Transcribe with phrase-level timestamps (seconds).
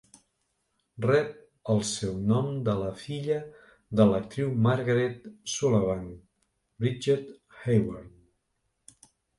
[1.05, 1.27] Rep
[1.73, 3.37] el seu nom de la filla
[4.01, 6.05] de l'actriu Margaret Sullavan:
[6.83, 7.31] Bridget
[7.63, 9.11] Hayward.